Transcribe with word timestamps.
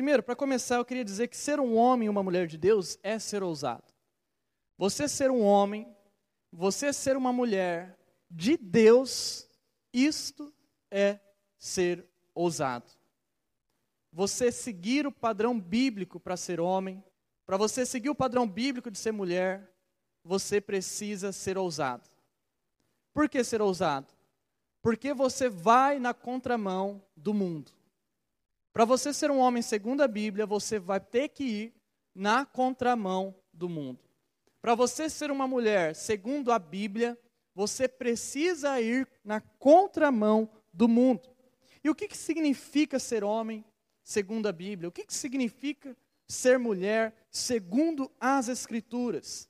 Primeiro, 0.00 0.22
para 0.22 0.34
começar, 0.34 0.76
eu 0.76 0.84
queria 0.86 1.04
dizer 1.04 1.28
que 1.28 1.36
ser 1.36 1.60
um 1.60 1.76
homem 1.76 2.06
e 2.06 2.08
uma 2.08 2.22
mulher 2.22 2.46
de 2.46 2.56
Deus 2.56 2.98
é 3.02 3.18
ser 3.18 3.42
ousado. 3.42 3.84
Você 4.78 5.06
ser 5.06 5.30
um 5.30 5.42
homem, 5.42 5.94
você 6.50 6.90
ser 6.90 7.18
uma 7.18 7.34
mulher 7.34 7.98
de 8.30 8.56
Deus, 8.56 9.46
isto 9.92 10.50
é 10.90 11.20
ser 11.58 12.06
ousado. 12.34 12.90
Você 14.10 14.50
seguir 14.50 15.06
o 15.06 15.12
padrão 15.12 15.60
bíblico 15.60 16.18
para 16.18 16.34
ser 16.34 16.60
homem, 16.60 17.04
para 17.44 17.58
você 17.58 17.84
seguir 17.84 18.08
o 18.08 18.14
padrão 18.14 18.48
bíblico 18.48 18.90
de 18.90 18.98
ser 18.98 19.12
mulher, 19.12 19.70
você 20.24 20.62
precisa 20.62 21.30
ser 21.30 21.58
ousado. 21.58 22.08
Por 23.12 23.28
que 23.28 23.44
ser 23.44 23.60
ousado? 23.60 24.06
Porque 24.80 25.12
você 25.12 25.50
vai 25.50 25.98
na 25.98 26.14
contramão 26.14 27.04
do 27.14 27.34
mundo. 27.34 27.70
Para 28.72 28.84
você 28.84 29.12
ser 29.12 29.30
um 29.30 29.38
homem 29.38 29.62
segundo 29.62 30.02
a 30.02 30.08
Bíblia, 30.08 30.46
você 30.46 30.78
vai 30.78 31.00
ter 31.00 31.28
que 31.28 31.44
ir 31.44 31.74
na 32.14 32.46
contramão 32.46 33.34
do 33.52 33.68
mundo. 33.68 34.00
Para 34.60 34.74
você 34.74 35.08
ser 35.08 35.30
uma 35.30 35.48
mulher 35.48 35.94
segundo 35.94 36.52
a 36.52 36.58
Bíblia, 36.58 37.18
você 37.54 37.88
precisa 37.88 38.80
ir 38.80 39.08
na 39.24 39.40
contramão 39.40 40.48
do 40.72 40.86
mundo. 40.86 41.28
E 41.82 41.90
o 41.90 41.94
que, 41.94 42.06
que 42.06 42.16
significa 42.16 42.98
ser 42.98 43.24
homem 43.24 43.64
segundo 44.02 44.46
a 44.46 44.52
Bíblia? 44.52 44.88
O 44.88 44.92
que, 44.92 45.04
que 45.04 45.14
significa 45.14 45.96
ser 46.28 46.58
mulher 46.58 47.14
segundo 47.30 48.10
as 48.20 48.48
Escrituras? 48.48 49.48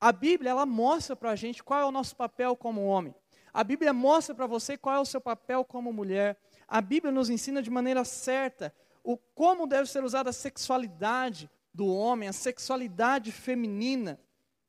A 0.00 0.12
Bíblia 0.12 0.50
ela 0.50 0.64
mostra 0.64 1.16
para 1.16 1.30
a 1.30 1.36
gente 1.36 1.62
qual 1.62 1.80
é 1.80 1.84
o 1.84 1.92
nosso 1.92 2.14
papel 2.14 2.56
como 2.56 2.86
homem. 2.86 3.14
A 3.52 3.64
Bíblia 3.64 3.92
mostra 3.92 4.34
para 4.34 4.46
você 4.46 4.76
qual 4.78 4.96
é 4.96 5.00
o 5.00 5.04
seu 5.04 5.20
papel 5.20 5.64
como 5.64 5.92
mulher. 5.92 6.38
A 6.70 6.80
Bíblia 6.80 7.10
nos 7.10 7.28
ensina 7.28 7.60
de 7.60 7.68
maneira 7.68 8.04
certa 8.04 8.72
o 9.02 9.16
como 9.16 9.66
deve 9.66 9.90
ser 9.90 10.04
usada 10.04 10.30
a 10.30 10.32
sexualidade 10.32 11.50
do 11.74 11.92
homem, 11.92 12.28
a 12.28 12.32
sexualidade 12.32 13.32
feminina. 13.32 14.20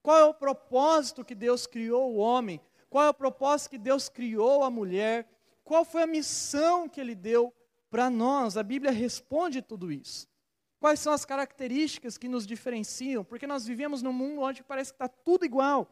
Qual 0.01 0.17
é 0.17 0.25
o 0.25 0.33
propósito 0.33 1.23
que 1.23 1.35
Deus 1.35 1.67
criou 1.67 2.11
o 2.11 2.17
homem? 2.17 2.59
Qual 2.89 3.05
é 3.05 3.09
o 3.09 3.13
propósito 3.13 3.69
que 3.69 3.77
Deus 3.77 4.09
criou 4.09 4.63
a 4.63 4.69
mulher? 4.71 5.29
Qual 5.63 5.85
foi 5.85 6.01
a 6.01 6.07
missão 6.07 6.89
que 6.89 6.99
ele 6.99 7.13
deu 7.13 7.53
para 7.91 8.09
nós? 8.09 8.57
A 8.57 8.63
Bíblia 8.63 8.91
responde 8.91 9.61
tudo 9.61 9.91
isso. 9.91 10.27
Quais 10.79 10.99
são 10.99 11.13
as 11.13 11.23
características 11.23 12.17
que 12.17 12.27
nos 12.27 12.47
diferenciam? 12.47 13.23
Porque 13.23 13.45
nós 13.45 13.67
vivemos 13.67 14.01
num 14.01 14.11
mundo 14.11 14.41
onde 14.41 14.63
parece 14.63 14.91
que 14.91 14.95
está 14.95 15.07
tudo 15.07 15.45
igual. 15.45 15.87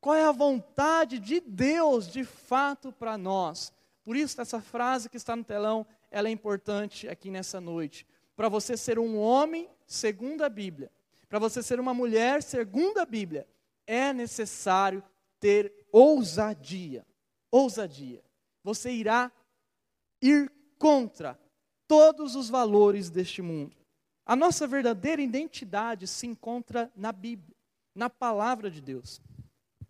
Qual 0.00 0.14
é 0.14 0.24
a 0.24 0.30
vontade 0.30 1.18
de 1.18 1.40
Deus 1.40 2.06
de 2.06 2.22
fato 2.22 2.92
para 2.92 3.18
nós? 3.18 3.72
Por 4.04 4.16
isso, 4.16 4.40
essa 4.40 4.60
frase 4.60 5.08
que 5.08 5.16
está 5.16 5.36
no 5.36 5.44
telão, 5.44 5.86
ela 6.10 6.28
é 6.28 6.30
importante 6.30 7.08
aqui 7.08 7.30
nessa 7.30 7.60
noite. 7.60 8.06
Para 8.34 8.48
você 8.48 8.76
ser 8.76 8.98
um 8.98 9.18
homem 9.18 9.68
segundo 9.86 10.42
a 10.42 10.48
Bíblia, 10.48 10.90
para 11.28 11.38
você 11.38 11.62
ser 11.62 11.78
uma 11.78 11.94
mulher 11.94 12.42
segundo 12.42 12.98
a 12.98 13.06
Bíblia, 13.06 13.46
é 13.86 14.12
necessário 14.12 15.02
ter 15.38 15.72
ousadia. 15.92 17.06
Ousadia. 17.50 18.22
Você 18.64 18.90
irá 18.92 19.30
ir 20.20 20.50
contra 20.78 21.38
todos 21.86 22.34
os 22.34 22.48
valores 22.48 23.10
deste 23.10 23.42
mundo. 23.42 23.76
A 24.24 24.36
nossa 24.36 24.66
verdadeira 24.66 25.20
identidade 25.20 26.06
se 26.06 26.26
encontra 26.26 26.90
na 26.96 27.12
Bíblia, 27.12 27.56
na 27.94 28.08
palavra 28.08 28.70
de 28.70 28.80
Deus. 28.80 29.20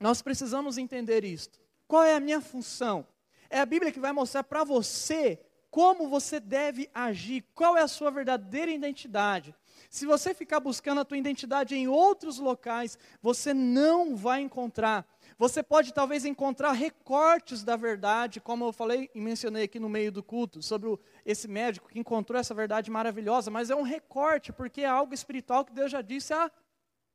Nós 0.01 0.23
precisamos 0.23 0.79
entender 0.79 1.25
isto. 1.25 1.61
Qual 1.87 2.03
é 2.03 2.15
a 2.15 2.21
minha 2.21 2.41
função? 2.41 3.07
É 3.53 3.61
a 3.61 3.67
Bíblia 3.67 3.93
que 3.93 4.01
vai 4.01 4.13
mostrar 4.13 4.43
para 4.43 4.65
você 4.65 5.39
como 5.71 6.09
você 6.09 6.41
deve 6.41 6.89
agir, 6.95 7.45
qual 7.55 7.77
é 7.77 7.83
a 7.83 7.89
sua 7.89 8.11
verdadeira 8.11 8.71
identidade. 8.73 9.55
Se 9.91 10.07
você 10.07 10.33
ficar 10.33 10.59
buscando 10.59 11.03
a 11.03 11.05
tua 11.05 11.19
identidade 11.19 11.75
em 11.75 11.87
outros 11.87 12.39
locais, 12.39 12.99
você 13.21 13.53
não 13.53 14.17
vai 14.17 14.41
encontrar. 14.41 15.07
Você 15.37 15.63
pode 15.63 15.93
talvez 15.93 16.25
encontrar 16.25 16.73
recortes 16.73 17.63
da 17.63 17.77
verdade, 17.77 18.41
como 18.41 18.65
eu 18.65 18.73
falei 18.73 19.11
e 19.15 19.21
mencionei 19.21 19.65
aqui 19.65 19.79
no 19.79 19.89
meio 19.89 20.11
do 20.11 20.23
culto, 20.23 20.63
sobre 20.63 20.89
o, 20.89 20.99
esse 21.27 21.47
médico 21.47 21.91
que 21.91 21.99
encontrou 21.99 22.41
essa 22.41 22.55
verdade 22.55 22.91
maravilhosa, 22.91 23.51
mas 23.51 23.69
é 23.69 23.77
um 23.77 23.83
recorte, 23.83 24.51
porque 24.51 24.81
é 24.81 24.87
algo 24.87 25.13
espiritual 25.13 25.63
que 25.63 25.75
Deus 25.75 25.93
já 25.93 26.01
disse 26.01 26.33
há 26.33 26.51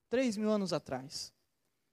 três 0.07 0.37
mil 0.37 0.51
anos 0.51 0.71
atrás. 0.71 1.33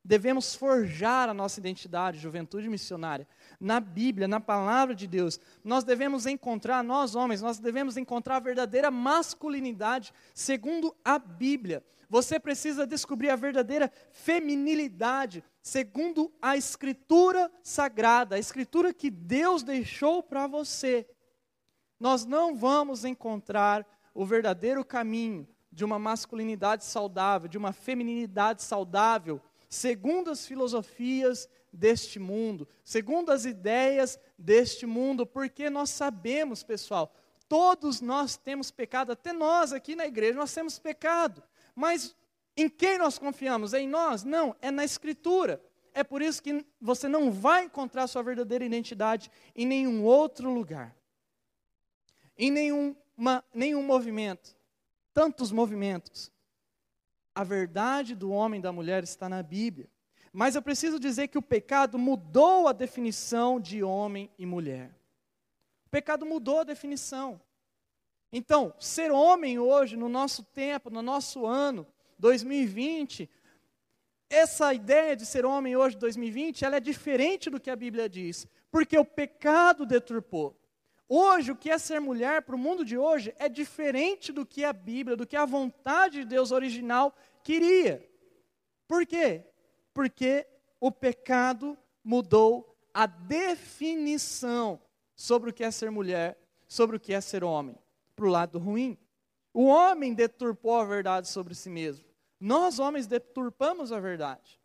Devemos 0.06 0.54
forjar 0.54 1.30
a 1.30 1.34
nossa 1.34 1.58
identidade, 1.58 2.18
juventude 2.18 2.68
missionária, 2.68 3.26
na 3.60 3.80
Bíblia, 3.80 4.28
na 4.28 4.40
palavra 4.40 4.94
de 4.94 5.06
Deus. 5.06 5.38
Nós 5.62 5.84
devemos 5.84 6.26
encontrar, 6.26 6.82
nós 6.82 7.14
homens, 7.14 7.40
nós 7.40 7.58
devemos 7.58 7.96
encontrar 7.96 8.36
a 8.36 8.40
verdadeira 8.40 8.90
masculinidade 8.90 10.12
segundo 10.34 10.94
a 11.04 11.18
Bíblia. 11.18 11.84
Você 12.08 12.38
precisa 12.38 12.86
descobrir 12.86 13.30
a 13.30 13.36
verdadeira 13.36 13.90
feminilidade 14.12 15.42
segundo 15.62 16.32
a 16.40 16.56
Escritura 16.56 17.50
sagrada, 17.62 18.36
a 18.36 18.38
Escritura 18.38 18.92
que 18.92 19.10
Deus 19.10 19.62
deixou 19.62 20.22
para 20.22 20.46
você. 20.46 21.08
Nós 21.98 22.24
não 22.24 22.54
vamos 22.54 23.04
encontrar 23.04 23.86
o 24.14 24.24
verdadeiro 24.24 24.84
caminho 24.84 25.48
de 25.72 25.84
uma 25.84 25.98
masculinidade 25.98 26.84
saudável, 26.84 27.48
de 27.48 27.58
uma 27.58 27.72
feminilidade 27.72 28.62
saudável 28.62 29.40
segundo 29.74 30.30
as 30.30 30.46
filosofias 30.46 31.48
deste 31.74 32.18
mundo, 32.18 32.68
segundo 32.84 33.30
as 33.30 33.44
ideias 33.44 34.18
deste 34.38 34.86
mundo, 34.86 35.26
porque 35.26 35.68
nós 35.68 35.90
sabemos, 35.90 36.62
pessoal, 36.62 37.14
todos 37.48 38.00
nós 38.00 38.36
temos 38.36 38.70
pecado, 38.70 39.12
até 39.12 39.32
nós 39.32 39.72
aqui 39.72 39.94
na 39.94 40.06
igreja 40.06 40.38
nós 40.38 40.54
temos 40.54 40.78
pecado, 40.78 41.42
mas 41.74 42.16
em 42.56 42.68
quem 42.68 42.98
nós 42.98 43.18
confiamos? 43.18 43.74
É 43.74 43.80
em 43.80 43.88
nós? 43.88 44.22
Não, 44.22 44.54
é 44.62 44.70
na 44.70 44.84
Escritura. 44.84 45.60
É 45.92 46.04
por 46.04 46.22
isso 46.22 46.42
que 46.42 46.64
você 46.80 47.08
não 47.08 47.30
vai 47.30 47.64
encontrar 47.64 48.06
sua 48.06 48.22
verdadeira 48.22 48.64
identidade 48.64 49.30
em 49.54 49.66
nenhum 49.66 50.04
outro 50.04 50.52
lugar, 50.52 50.96
em 52.36 52.50
nenhuma, 52.50 53.44
nenhum 53.52 53.82
movimento, 53.82 54.56
tantos 55.12 55.52
movimentos 55.52 56.32
a 57.34 57.42
verdade 57.42 58.14
do 58.14 58.30
homem 58.30 58.60
e 58.60 58.62
da 58.62 58.70
mulher 58.70 59.02
está 59.02 59.28
na 59.28 59.42
Bíblia. 59.42 59.88
Mas 60.36 60.56
eu 60.56 60.62
preciso 60.62 60.98
dizer 60.98 61.28
que 61.28 61.38
o 61.38 61.42
pecado 61.42 61.96
mudou 61.96 62.66
a 62.66 62.72
definição 62.72 63.60
de 63.60 63.84
homem 63.84 64.28
e 64.36 64.44
mulher. 64.44 64.90
O 65.86 65.90
pecado 65.90 66.26
mudou 66.26 66.58
a 66.58 66.64
definição. 66.64 67.40
Então, 68.32 68.74
ser 68.80 69.12
homem 69.12 69.60
hoje, 69.60 69.96
no 69.96 70.08
nosso 70.08 70.42
tempo, 70.42 70.90
no 70.90 71.02
nosso 71.02 71.46
ano, 71.46 71.86
2020, 72.18 73.30
essa 74.28 74.74
ideia 74.74 75.14
de 75.14 75.24
ser 75.24 75.46
homem 75.46 75.76
hoje, 75.76 75.96
2020, 75.96 76.64
ela 76.64 76.78
é 76.78 76.80
diferente 76.80 77.48
do 77.48 77.60
que 77.60 77.70
a 77.70 77.76
Bíblia 77.76 78.08
diz, 78.08 78.48
porque 78.72 78.98
o 78.98 79.04
pecado 79.04 79.86
deturpou. 79.86 80.60
Hoje, 81.08 81.52
o 81.52 81.56
que 81.56 81.70
é 81.70 81.78
ser 81.78 82.00
mulher 82.00 82.42
para 82.42 82.56
o 82.56 82.58
mundo 82.58 82.84
de 82.84 82.98
hoje 82.98 83.32
é 83.38 83.48
diferente 83.48 84.32
do 84.32 84.44
que 84.44 84.64
a 84.64 84.72
Bíblia, 84.72 85.16
do 85.16 85.28
que 85.28 85.36
a 85.36 85.46
vontade 85.46 86.22
de 86.22 86.24
Deus 86.24 86.50
original 86.50 87.14
queria. 87.44 88.04
Por 88.88 89.06
quê? 89.06 89.53
Porque 89.94 90.46
o 90.78 90.90
pecado 90.90 91.78
mudou 92.04 92.76
a 92.92 93.06
definição 93.06 94.80
sobre 95.16 95.50
o 95.50 95.52
que 95.52 95.64
é 95.64 95.70
ser 95.70 95.90
mulher, 95.90 96.38
sobre 96.68 96.96
o 96.96 97.00
que 97.00 97.14
é 97.14 97.20
ser 97.20 97.42
homem, 97.42 97.78
para 98.14 98.26
o 98.26 98.28
lado 98.28 98.58
ruim. 98.58 98.98
O 99.52 99.64
homem 99.64 100.12
deturpou 100.12 100.76
a 100.76 100.84
verdade 100.84 101.28
sobre 101.28 101.54
si 101.54 101.70
mesmo. 101.70 102.04
Nós, 102.40 102.78
homens, 102.78 103.06
deturpamos 103.06 103.92
a 103.92 104.00
verdade. 104.00 104.60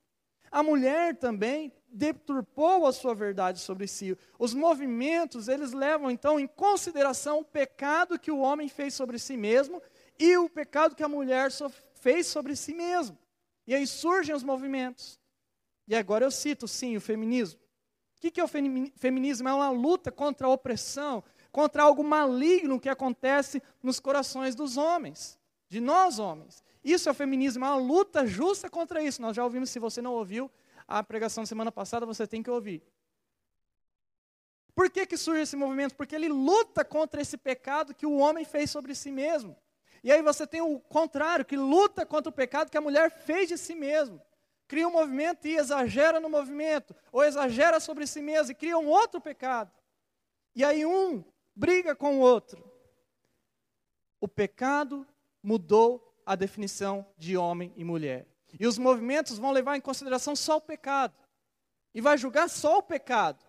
A 0.52 0.64
mulher 0.64 1.16
também 1.16 1.72
deturpou 1.88 2.86
a 2.86 2.92
sua 2.92 3.14
verdade 3.14 3.60
sobre 3.60 3.88
si. 3.88 4.18
Os 4.38 4.54
movimentos, 4.54 5.48
eles 5.48 5.72
levam 5.72 6.10
então 6.10 6.40
em 6.40 6.48
consideração 6.48 7.40
o 7.40 7.46
pecado 7.46 8.20
que 8.20 8.32
o 8.32 8.40
homem 8.40 8.68
fez 8.68 8.94
sobre 8.94 9.20
si 9.20 9.38
mesmo 9.38 9.82
e 10.18 10.36
o 10.38 10.50
pecado 10.50 10.96
que 10.96 11.04
a 11.04 11.08
mulher 11.08 11.50
fez 11.94 12.28
sobre 12.28 12.56
si 12.56 12.74
mesmo. 12.74 13.18
E 13.70 13.76
aí 13.76 13.86
surgem 13.86 14.34
os 14.34 14.42
movimentos. 14.42 15.20
E 15.88 15.96
agora 15.96 16.26
eu 16.26 16.32
cito, 16.32 16.68
sim, 16.68 16.98
o 16.98 17.02
feminismo. 17.02 17.60
O 18.18 18.20
que 18.20 18.40
é 18.40 18.44
o 18.44 18.48
feminismo? 18.48 19.48
É 19.48 19.54
uma 19.54 19.70
luta 19.70 20.12
contra 20.12 20.48
a 20.48 20.50
opressão, 20.50 21.24
contra 21.52 21.84
algo 21.84 22.04
maligno 22.04 22.80
que 22.80 22.90
acontece 22.90 23.62
nos 23.84 24.00
corações 24.00 24.56
dos 24.56 24.76
homens, 24.76 25.38
de 25.68 25.80
nós 25.80 26.18
homens. 26.18 26.64
Isso 26.84 27.10
é 27.10 27.12
o 27.12 27.14
feminismo, 27.16 27.64
é 27.64 27.68
uma 27.68 27.78
luta 27.78 28.26
justa 28.26 28.72
contra 28.72 29.04
isso. 29.04 29.22
Nós 29.22 29.36
já 29.36 29.44
ouvimos, 29.44 29.70
se 29.70 29.78
você 29.78 30.02
não 30.02 30.16
ouviu 30.16 30.50
a 30.88 31.04
pregação 31.04 31.44
da 31.44 31.48
semana 31.48 31.72
passada, 31.72 32.08
você 32.08 32.26
tem 32.26 32.42
que 32.42 32.50
ouvir. 32.50 32.82
Por 34.74 34.90
que, 34.90 35.06
que 35.06 35.16
surge 35.16 35.44
esse 35.44 35.56
movimento? 35.56 35.94
Porque 35.94 36.16
ele 36.16 36.28
luta 36.28 36.84
contra 36.84 37.22
esse 37.22 37.38
pecado 37.38 37.94
que 37.94 38.08
o 38.08 38.18
homem 38.18 38.44
fez 38.44 38.72
sobre 38.72 38.96
si 38.96 39.12
mesmo. 39.12 39.56
E 40.04 40.12
aí 40.12 40.22
você 40.22 40.48
tem 40.48 40.62
o 40.62 40.80
contrário, 40.80 41.46
que 41.46 41.58
luta 41.58 42.06
contra 42.06 42.30
o 42.30 42.34
pecado 42.34 42.70
que 42.70 42.78
a 42.78 42.82
mulher 42.82 43.12
fez 43.12 43.50
de 43.50 43.58
si 43.58 43.76
mesmo. 43.76 44.22
Cria 44.68 44.88
um 44.88 44.92
movimento 44.92 45.48
e 45.48 45.56
exagera 45.56 46.20
no 46.20 46.30
movimento, 46.30 46.96
ou 47.12 47.24
exagera 47.24 47.80
sobre 47.80 48.06
si 48.06 48.22
mesmo 48.22 48.52
e 48.52 48.56
cria 48.56 48.78
um 48.78 48.88
outro 48.88 49.20
pecado. 49.20 49.72
E 50.56 50.64
aí 50.64 50.86
um 50.86 51.24
briga 51.56 51.96
com 51.96 52.18
o 52.18 52.22
outro. 52.22 52.64
o 54.22 54.28
pecado 54.28 55.08
mudou 55.42 56.22
a 56.26 56.36
definição 56.36 57.06
de 57.18 57.38
homem 57.38 57.74
e 57.76 57.84
mulher. 57.84 58.28
E 58.60 58.68
os 58.68 58.78
movimentos 58.78 59.38
vão 59.38 59.52
levar 59.52 59.78
em 59.78 59.82
consideração 59.82 60.36
só 60.36 60.58
o 60.58 60.62
pecado. 60.62 61.16
E 61.94 62.02
vai 62.02 62.18
julgar 62.18 62.50
só 62.50 62.78
o 62.78 62.84
pecado. 62.84 63.49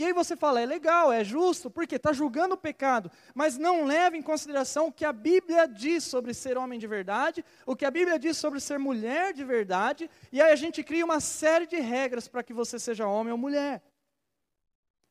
E 0.00 0.04
aí 0.06 0.14
você 0.14 0.34
fala, 0.34 0.62
é 0.62 0.64
legal, 0.64 1.12
é 1.12 1.22
justo, 1.22 1.70
porque 1.70 1.96
está 1.96 2.10
julgando 2.10 2.54
o 2.54 2.58
pecado, 2.58 3.12
mas 3.34 3.58
não 3.58 3.84
leva 3.84 4.16
em 4.16 4.22
consideração 4.22 4.86
o 4.86 4.92
que 4.92 5.04
a 5.04 5.12
Bíblia 5.12 5.68
diz 5.68 6.04
sobre 6.04 6.32
ser 6.32 6.56
homem 6.56 6.78
de 6.78 6.86
verdade, 6.86 7.44
o 7.66 7.76
que 7.76 7.84
a 7.84 7.90
Bíblia 7.90 8.18
diz 8.18 8.38
sobre 8.38 8.60
ser 8.60 8.78
mulher 8.78 9.34
de 9.34 9.44
verdade, 9.44 10.10
e 10.32 10.40
aí 10.40 10.52
a 10.52 10.56
gente 10.56 10.82
cria 10.82 11.04
uma 11.04 11.20
série 11.20 11.66
de 11.66 11.76
regras 11.76 12.26
para 12.26 12.42
que 12.42 12.54
você 12.54 12.78
seja 12.78 13.06
homem 13.06 13.30
ou 13.30 13.36
mulher. 13.36 13.82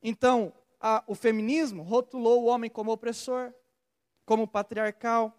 Então, 0.02 0.52
a, 0.80 1.04
o 1.06 1.14
feminismo 1.14 1.84
rotulou 1.84 2.42
o 2.42 2.46
homem 2.46 2.68
como 2.68 2.90
opressor, 2.90 3.54
como 4.26 4.48
patriarcal, 4.48 5.32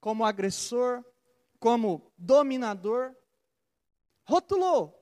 como 0.00 0.24
agressor, 0.24 1.04
como 1.58 2.12
dominador. 2.16 3.16
Rotulou. 4.22 4.96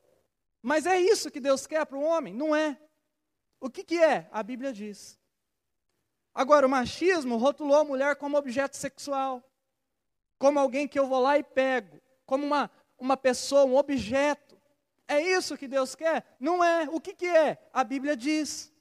Mas 0.62 0.86
é 0.86 0.98
isso 0.98 1.30
que 1.30 1.38
Deus 1.38 1.66
quer 1.66 1.84
para 1.84 1.98
o 1.98 2.02
homem? 2.02 2.32
Não 2.32 2.56
é. 2.56 2.80
O 3.60 3.68
que, 3.68 3.84
que 3.84 3.98
é? 4.02 4.26
A 4.32 4.42
Bíblia 4.42 4.72
diz. 4.72 5.20
Agora, 6.34 6.66
o 6.66 6.70
machismo 6.70 7.36
rotulou 7.36 7.76
a 7.76 7.84
mulher 7.84 8.16
como 8.16 8.38
objeto 8.38 8.76
sexual, 8.76 9.44
como 10.38 10.58
alguém 10.58 10.88
que 10.88 10.98
eu 10.98 11.06
vou 11.06 11.20
lá 11.20 11.38
e 11.38 11.42
pego, 11.42 12.00
como 12.24 12.46
uma, 12.46 12.70
uma 12.98 13.16
pessoa, 13.16 13.66
um 13.66 13.76
objeto. 13.76 14.58
É 15.06 15.20
isso 15.20 15.58
que 15.58 15.68
Deus 15.68 15.94
quer? 15.94 16.24
Não 16.40 16.64
é. 16.64 16.88
O 16.88 17.00
que, 17.00 17.12
que 17.12 17.26
é? 17.26 17.58
A 17.72 17.84
Bíblia 17.84 18.16
diz. 18.16 18.72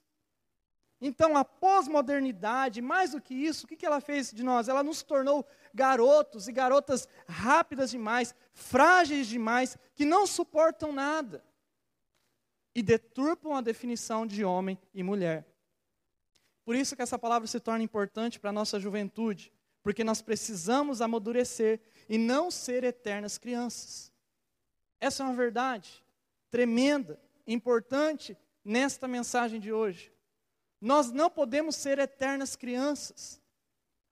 Então, 0.98 1.36
a 1.36 1.44
pós-modernidade, 1.44 2.80
mais 2.80 3.12
do 3.12 3.20
que 3.20 3.34
isso, 3.34 3.66
o 3.66 3.68
que, 3.68 3.76
que 3.76 3.86
ela 3.86 4.00
fez 4.00 4.30
de 4.30 4.42
nós? 4.42 4.68
Ela 4.68 4.82
nos 4.82 5.02
tornou 5.02 5.46
garotos 5.74 6.46
e 6.46 6.52
garotas 6.52 7.08
rápidas 7.26 7.90
demais, 7.90 8.34
frágeis 8.52 9.26
demais, 9.26 9.76
que 9.94 10.04
não 10.04 10.26
suportam 10.26 10.92
nada 10.92 11.44
e 12.74 12.82
deturpam 12.82 13.54
a 13.54 13.60
definição 13.60 14.26
de 14.26 14.44
homem 14.44 14.78
e 14.94 15.02
mulher. 15.02 15.46
Por 16.64 16.76
isso 16.76 16.94
que 16.94 17.02
essa 17.02 17.18
palavra 17.18 17.48
se 17.48 17.58
torna 17.58 17.82
importante 17.82 18.38
para 18.38 18.50
a 18.50 18.52
nossa 18.52 18.78
juventude, 18.78 19.52
porque 19.82 20.04
nós 20.04 20.22
precisamos 20.22 21.00
amadurecer 21.00 21.80
e 22.08 22.18
não 22.18 22.50
ser 22.50 22.84
eternas 22.84 23.38
crianças. 23.38 24.12
Essa 25.00 25.22
é 25.22 25.26
uma 25.26 25.34
verdade 25.34 26.04
tremenda, 26.50 27.18
importante 27.46 28.36
nesta 28.64 29.06
mensagem 29.08 29.60
de 29.60 29.72
hoje. 29.72 30.12
Nós 30.80 31.10
não 31.10 31.30
podemos 31.30 31.76
ser 31.76 31.98
eternas 31.98 32.56
crianças. 32.56 33.40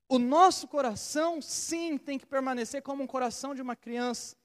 O 0.09 0.19
nosso 0.19 0.69
coração, 0.69 1.43
sim, 1.43 1.99
tem 1.99 2.19
que 2.19 2.27
permanecer 2.27 2.83
como 2.83 3.03
um 3.03 3.07
coração 3.07 3.55
de 3.55 3.61
uma 3.61 3.77
criança. 3.77 4.37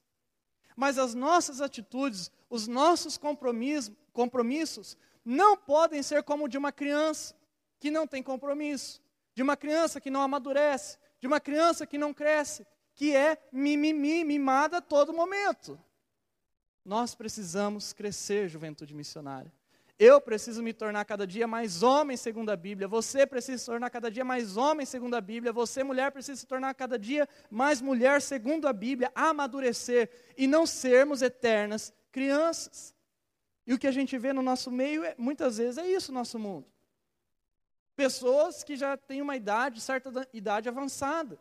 Mas 0.76 0.98
as 0.98 1.14
nossas 1.14 1.60
atitudes, 1.60 2.30
os 2.50 2.66
nossos 2.66 3.16
compromissos, 3.16 3.94
compromissos 4.14 4.96
não 5.22 5.56
podem 5.56 6.02
ser 6.02 6.22
como 6.22 6.48
de 6.48 6.56
uma 6.56 6.72
criança 6.72 7.34
que 7.78 7.90
não 7.90 8.06
tem 8.06 8.22
compromisso, 8.22 9.02
de 9.34 9.42
uma 9.42 9.56
criança 9.56 10.00
que 10.00 10.08
não 10.08 10.22
amadurece, 10.22 10.96
de 11.20 11.26
uma 11.26 11.40
criança 11.40 11.86
que 11.86 11.98
não 11.98 12.14
cresce, 12.14 12.66
que 12.94 13.14
é 13.14 13.36
mimimi, 13.52 14.24
mimada 14.24 14.78
a 14.78 14.80
todo 14.80 15.12
momento. 15.12 15.78
Nós 16.84 17.14
precisamos 17.14 17.92
crescer, 17.92 18.48
juventude 18.48 18.94
missionária. 18.94 19.52
Eu 19.98 20.20
preciso 20.20 20.62
me 20.62 20.72
tornar 20.72 21.04
cada 21.04 21.26
dia 21.26 21.46
mais 21.46 21.82
homem 21.82 22.16
segundo 22.16 22.50
a 22.50 22.56
Bíblia. 22.56 22.88
Você 22.88 23.26
precisa 23.26 23.58
se 23.58 23.66
tornar 23.66 23.90
cada 23.90 24.10
dia 24.10 24.24
mais 24.24 24.56
homem 24.56 24.84
segundo 24.84 25.14
a 25.14 25.20
Bíblia. 25.20 25.52
Você, 25.52 25.84
mulher, 25.84 26.10
precisa 26.10 26.40
se 26.40 26.46
tornar 26.46 26.74
cada 26.74 26.98
dia 26.98 27.28
mais 27.48 27.80
mulher 27.80 28.20
segundo 28.20 28.66
a 28.66 28.72
Bíblia. 28.72 29.10
Amadurecer 29.14 30.10
e 30.36 30.46
não 30.46 30.66
sermos 30.66 31.22
eternas 31.22 31.92
crianças. 32.10 32.93
E 33.66 33.72
o 33.72 33.78
que 33.78 33.86
a 33.86 33.92
gente 33.92 34.16
vê 34.18 34.32
no 34.32 34.42
nosso 34.42 34.70
meio, 34.70 35.04
é, 35.04 35.14
muitas 35.16 35.56
vezes, 35.56 35.78
é 35.78 35.88
isso, 35.88 36.12
nosso 36.12 36.38
mundo. 36.38 36.66
Pessoas 37.96 38.62
que 38.62 38.76
já 38.76 38.96
têm 38.96 39.22
uma 39.22 39.36
idade, 39.36 39.80
certa 39.80 40.28
idade 40.32 40.68
avançada, 40.68 41.38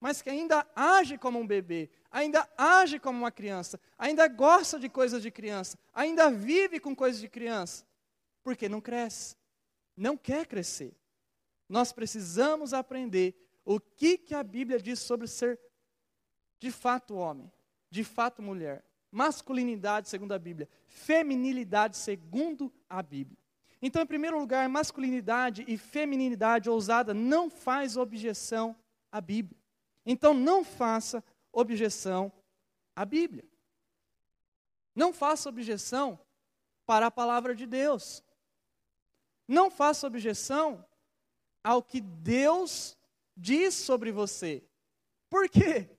mas 0.00 0.20
que 0.20 0.30
ainda 0.30 0.66
age 0.74 1.16
como 1.16 1.38
um 1.38 1.46
bebê, 1.46 1.88
ainda 2.10 2.48
age 2.56 2.98
como 2.98 3.18
uma 3.18 3.30
criança, 3.30 3.78
ainda 3.96 4.26
gosta 4.26 4.78
de 4.78 4.88
coisas 4.88 5.22
de 5.22 5.30
criança, 5.30 5.78
ainda 5.92 6.30
vive 6.30 6.80
com 6.80 6.96
coisas 6.96 7.20
de 7.20 7.28
criança, 7.28 7.86
porque 8.42 8.68
não 8.68 8.80
cresce, 8.80 9.36
não 9.96 10.16
quer 10.16 10.46
crescer. 10.46 10.96
Nós 11.68 11.92
precisamos 11.92 12.74
aprender 12.74 13.36
o 13.64 13.78
que, 13.78 14.18
que 14.18 14.34
a 14.34 14.42
Bíblia 14.42 14.80
diz 14.80 14.98
sobre 14.98 15.28
ser 15.28 15.60
de 16.58 16.72
fato 16.72 17.14
homem, 17.14 17.52
de 17.88 18.02
fato 18.02 18.42
mulher 18.42 18.84
masculinidade 19.12 20.08
segundo 20.08 20.32
a 20.32 20.38
Bíblia, 20.38 20.68
feminilidade 20.88 21.98
segundo 21.98 22.72
a 22.88 23.02
Bíblia. 23.02 23.38
Então, 23.80 24.00
em 24.00 24.06
primeiro 24.06 24.38
lugar, 24.38 24.68
masculinidade 24.68 25.64
e 25.68 25.76
feminilidade 25.76 26.70
ousada 26.70 27.12
não 27.12 27.50
faz 27.50 27.96
objeção 27.96 28.74
à 29.10 29.20
Bíblia. 29.20 29.60
Então, 30.06 30.32
não 30.32 30.64
faça 30.64 31.22
objeção 31.52 32.32
à 32.96 33.04
Bíblia. 33.04 33.44
Não 34.94 35.12
faça 35.12 35.48
objeção 35.48 36.18
para 36.86 37.06
a 37.06 37.10
palavra 37.10 37.54
de 37.54 37.66
Deus. 37.66 38.24
Não 39.46 39.70
faça 39.70 40.06
objeção 40.06 40.84
ao 41.62 41.82
que 41.82 42.00
Deus 42.00 42.96
diz 43.36 43.74
sobre 43.74 44.12
você. 44.12 44.62
Por 45.28 45.48
quê? 45.48 45.90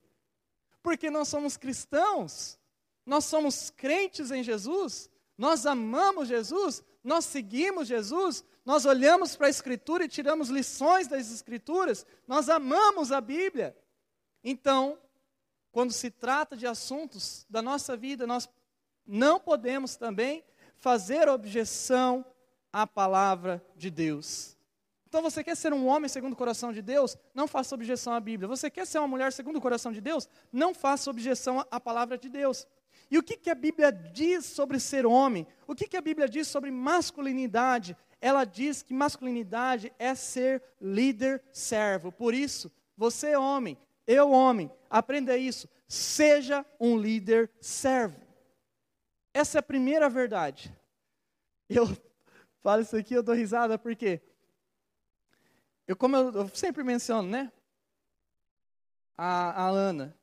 Porque 0.82 1.10
nós 1.10 1.28
somos 1.28 1.58
cristãos 1.58 2.60
nós 3.06 3.26
somos 3.26 3.70
crentes 3.70 4.32
em 4.32 4.44
Jesus, 4.44 5.10
nós 5.38 5.66
amamos 5.66 6.28
Jesus, 6.28 6.84
nós 7.04 7.26
seguimos 7.26 7.88
Jesus, 7.88 8.44
nós 8.66 8.86
olhamos 8.86 9.36
para 9.36 9.48
a 9.48 9.50
Escritura 9.50 10.06
e 10.06 10.10
tiramos 10.10 10.50
lições 10.50 11.08
das 11.08 11.32
Escrituras, 11.32 12.06
nós 12.28 12.50
amamos 12.50 13.12
a 13.12 13.20
Bíblia. 13.20 13.78
Então, 14.44 14.98
quando 15.72 15.92
se 15.92 16.12
trata 16.12 16.56
de 16.56 16.68
assuntos 16.68 17.46
da 17.50 17.62
nossa 17.62 17.98
vida, 17.98 18.28
nós 18.28 18.48
não 19.06 19.40
podemos 19.40 19.96
também 19.96 20.44
fazer 20.76 21.28
objeção 21.28 22.26
à 22.72 22.86
palavra 22.88 23.64
de 23.76 23.90
Deus. 23.90 24.58
Então, 25.08 25.22
você 25.22 25.44
quer 25.44 25.56
ser 25.56 25.72
um 25.74 25.86
homem 25.86 26.10
segundo 26.10 26.34
o 26.34 26.36
coração 26.36 26.74
de 26.74 26.82
Deus? 26.82 27.16
Não 27.36 27.48
faça 27.48 27.76
objeção 27.76 28.14
à 28.14 28.20
Bíblia. 28.20 28.48
Você 28.48 28.70
quer 28.70 28.88
ser 28.88 28.98
uma 28.98 29.08
mulher 29.08 29.32
segundo 29.32 29.58
o 29.58 29.62
coração 29.62 29.92
de 29.92 30.02
Deus? 30.02 30.28
Não 30.52 30.74
faça 30.74 31.10
objeção 31.10 31.64
à 31.70 31.80
palavra 31.80 32.18
de 32.18 32.30
Deus. 32.30 32.66
E 33.14 33.18
o 33.20 33.22
que, 33.22 33.38
que 33.38 33.52
a 33.52 33.54
Bíblia 33.54 33.92
diz 33.92 34.44
sobre 34.44 34.80
ser 34.80 35.06
homem? 35.06 35.46
O 35.68 35.76
que, 35.76 35.88
que 35.88 35.96
a 35.96 36.02
Bíblia 36.02 36.28
diz 36.28 36.48
sobre 36.48 36.72
masculinidade? 36.72 37.96
Ela 38.20 38.44
diz 38.44 38.82
que 38.82 38.92
masculinidade 38.92 39.94
é 40.00 40.16
ser 40.16 40.64
líder 40.82 41.40
servo. 41.52 42.12
Por 42.12 42.34
isso, 42.34 42.72
você 42.98 43.36
homem, 43.36 43.78
eu 44.08 44.32
homem, 44.32 44.72
aprenda 44.90 45.38
isso. 45.38 45.70
Seja 45.88 46.66
um 46.80 46.98
líder 46.98 47.52
servo. 47.62 48.20
Essa 49.32 49.60
é 49.60 49.62
a 49.62 49.64
primeira 49.64 50.10
verdade. 50.10 50.76
Eu 51.70 51.86
falo 52.64 52.82
isso 52.82 52.98
aqui, 52.98 53.14
eu 53.14 53.22
dou 53.22 53.36
risada 53.36 53.78
porque 53.78 54.24
eu 55.88 55.96
como 55.96 56.16
eu, 56.16 56.32
eu 56.34 56.50
sempre 56.50 56.84
menciono, 56.84 57.30
né? 57.30 57.52
A, 59.16 59.66
a 59.66 59.70
Ana. 59.70 60.18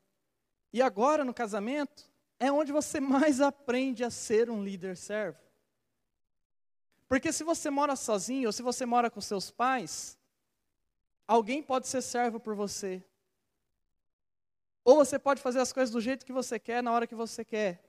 E 0.73 0.83
agora 0.83 1.25
no 1.25 1.33
casamento, 1.33 2.10
é 2.41 2.51
onde 2.51 2.73
você 2.73 2.99
mais 2.99 3.41
aprende 3.41 4.03
a 4.03 4.11
ser 4.11 4.51
um 4.51 4.65
líder 4.65 4.97
servo. 4.97 5.39
Porque 7.07 7.33
se 7.33 7.45
você 7.45 7.69
mora 7.69 7.95
sozinho 7.95 8.49
ou 8.49 8.53
se 8.53 8.63
você 8.63 8.87
mora 8.87 9.11
com 9.11 9.21
seus 9.21 9.51
pais, 9.51 10.19
alguém 11.29 11.63
pode 11.63 11.87
ser 11.87 12.01
servo 12.01 12.41
por 12.41 12.55
você. 12.55 13.05
Ou 14.83 14.97
você 14.97 15.19
pode 15.19 15.43
fazer 15.43 15.61
as 15.61 15.73
coisas 15.73 15.93
do 15.93 16.01
jeito 16.01 16.25
que 16.25 16.33
você 16.33 16.59
quer, 16.59 16.83
na 16.83 16.93
hora 16.93 17.07
que 17.07 17.15
você 17.15 17.45
quer. 17.45 17.85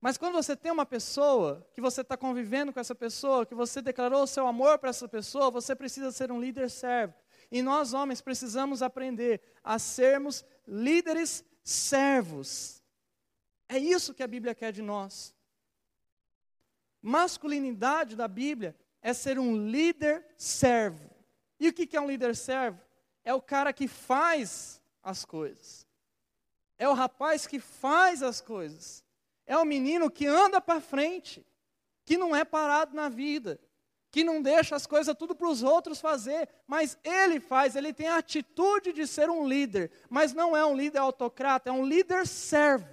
Mas 0.00 0.16
quando 0.18 0.34
você 0.34 0.54
tem 0.54 0.70
uma 0.70 0.86
pessoa, 0.86 1.66
que 1.72 1.80
você 1.80 2.02
está 2.02 2.16
convivendo 2.16 2.72
com 2.72 2.78
essa 2.78 2.94
pessoa, 2.94 3.46
que 3.46 3.54
você 3.54 3.80
declarou 3.80 4.22
o 4.22 4.26
seu 4.26 4.46
amor 4.46 4.78
para 4.78 4.90
essa 4.90 5.08
pessoa, 5.08 5.50
você 5.50 5.74
precisa 5.74 6.12
ser 6.12 6.30
um 6.30 6.40
líder 6.40 6.70
servo. 6.70 7.14
E 7.50 7.62
nós, 7.62 7.94
homens, 7.94 8.20
precisamos 8.20 8.82
aprender 8.82 9.40
a 9.64 9.78
sermos 9.78 10.44
líderes 10.68 11.42
servos. 11.64 12.83
É 13.68 13.78
isso 13.78 14.14
que 14.14 14.22
a 14.22 14.26
Bíblia 14.26 14.54
quer 14.54 14.72
de 14.72 14.82
nós. 14.82 15.34
Masculinidade 17.00 18.16
da 18.16 18.28
Bíblia 18.28 18.76
é 19.02 19.12
ser 19.12 19.38
um 19.38 19.68
líder 19.68 20.24
servo. 20.36 21.10
E 21.60 21.68
o 21.68 21.72
que 21.72 21.96
é 21.96 22.00
um 22.00 22.06
líder 22.06 22.34
servo? 22.34 22.80
É 23.22 23.32
o 23.34 23.42
cara 23.42 23.72
que 23.72 23.86
faz 23.86 24.82
as 25.02 25.24
coisas. 25.24 25.86
É 26.78 26.88
o 26.88 26.94
rapaz 26.94 27.46
que 27.46 27.58
faz 27.58 28.22
as 28.22 28.40
coisas. 28.40 29.04
É 29.46 29.56
o 29.56 29.64
menino 29.64 30.10
que 30.10 30.26
anda 30.26 30.60
para 30.60 30.80
frente, 30.80 31.46
que 32.04 32.16
não 32.16 32.34
é 32.34 32.44
parado 32.44 32.96
na 32.96 33.08
vida, 33.08 33.60
que 34.10 34.24
não 34.24 34.40
deixa 34.40 34.76
as 34.76 34.86
coisas 34.86 35.14
tudo 35.16 35.34
para 35.34 35.48
os 35.48 35.62
outros 35.62 36.00
fazer, 36.00 36.48
mas 36.66 36.96
ele 37.04 37.40
faz, 37.40 37.76
ele 37.76 37.92
tem 37.92 38.06
a 38.06 38.18
atitude 38.18 38.92
de 38.92 39.06
ser 39.06 39.28
um 39.28 39.46
líder, 39.46 39.90
mas 40.08 40.32
não 40.32 40.56
é 40.56 40.64
um 40.64 40.76
líder 40.76 40.98
autocrata, 40.98 41.68
é 41.68 41.72
um 41.72 41.84
líder 41.84 42.26
servo. 42.26 42.88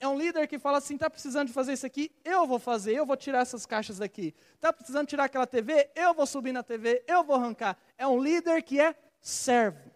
É 0.00 0.08
um 0.08 0.18
líder 0.18 0.48
que 0.48 0.58
fala 0.58 0.78
assim: 0.78 0.94
está 0.94 1.10
precisando 1.10 1.48
de 1.48 1.52
fazer 1.52 1.74
isso 1.74 1.84
aqui, 1.84 2.10
eu 2.24 2.46
vou 2.46 2.58
fazer, 2.58 2.94
eu 2.94 3.04
vou 3.04 3.16
tirar 3.18 3.40
essas 3.40 3.66
caixas 3.66 3.98
daqui. 3.98 4.34
Está 4.54 4.72
precisando 4.72 5.06
tirar 5.06 5.24
aquela 5.24 5.46
TV, 5.46 5.90
eu 5.94 6.14
vou 6.14 6.26
subir 6.26 6.52
na 6.52 6.62
TV, 6.62 7.04
eu 7.06 7.22
vou 7.22 7.36
arrancar. 7.36 7.78
É 7.98 8.06
um 8.06 8.20
líder 8.20 8.62
que 8.62 8.80
é 8.80 8.94
servo. 9.20 9.90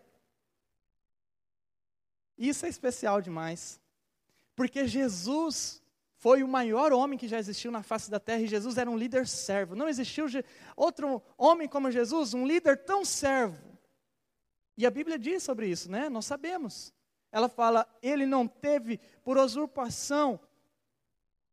Isso 2.37 2.66
é 2.66 2.68
especial 2.68 3.23
demais, 3.23 3.80
porque 4.54 4.87
Jesus 4.87 5.82
foi 6.16 6.42
o 6.42 6.49
maior 6.49 6.92
homem 6.92 7.18
que 7.18 7.28
já 7.28 7.38
existiu 7.38 7.70
na 7.70 7.82
face 7.82 8.11
da 8.11 8.20
terra 8.20 8.40
e 8.42 8.46
Jesus 8.46 8.76
era 8.76 8.90
um 8.90 8.99
líder 8.99 9.26
servo. 9.26 9.75
Não 9.75 9.88
existiu 9.88 10.26
outro 10.76 11.23
homem 11.38 11.66
como 11.66 11.90
Jesus, 11.90 12.34
um 12.34 12.46
líder 12.46 12.84
tão 12.84 13.04
servo. 13.04 13.62
E 14.76 14.84
a 14.84 14.90
Bíblia 14.90 15.18
diz 15.18 15.42
sobre 15.42 15.66
isso, 15.68 15.90
né? 15.90 16.08
Nós 16.11 16.26
sabemos. 16.26 16.92
Ela 17.35 17.50
fala: 17.50 17.87
ele 18.00 18.25
não 18.25 18.49
teve 18.49 18.99
por 19.23 19.37
usurpação, 19.37 20.41